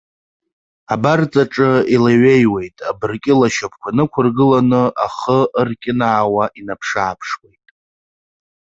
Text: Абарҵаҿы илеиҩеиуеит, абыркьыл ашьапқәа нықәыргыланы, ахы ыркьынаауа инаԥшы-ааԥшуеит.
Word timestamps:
Абарҵаҿы 0.93 1.69
илеиҩеиуеит, 1.95 2.77
абыркьыл 2.89 3.41
ашьапқәа 3.47 3.89
нықәыргыланы, 3.97 4.83
ахы 5.05 5.39
ыркьынаауа 5.59 6.45
инаԥшы-ааԥшуеит. 6.59 7.65